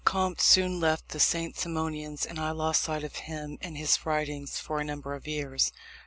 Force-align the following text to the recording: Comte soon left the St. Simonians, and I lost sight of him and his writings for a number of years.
Comte 0.03 0.41
soon 0.41 0.79
left 0.79 1.09
the 1.09 1.19
St. 1.19 1.55
Simonians, 1.55 2.25
and 2.25 2.39
I 2.39 2.49
lost 2.49 2.81
sight 2.81 3.03
of 3.03 3.17
him 3.17 3.59
and 3.61 3.77
his 3.77 4.03
writings 4.03 4.57
for 4.57 4.79
a 4.79 4.83
number 4.83 5.13
of 5.13 5.27
years. 5.27 5.71